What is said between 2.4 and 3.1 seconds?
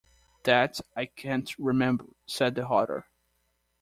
the Hatter.